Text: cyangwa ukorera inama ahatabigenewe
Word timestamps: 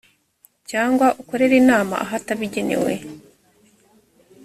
cyangwa 0.69 1.07
ukorera 1.21 1.53
inama 1.61 1.95
ahatabigenewe 2.05 2.93